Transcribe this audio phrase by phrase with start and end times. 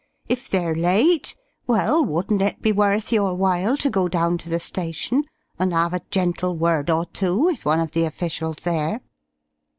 [0.27, 1.35] If they're late,
[1.67, 5.25] well, wouldn't it be worth your while to go down to the station
[5.59, 9.01] and 'ave a gentle word or two with one of the officials there?"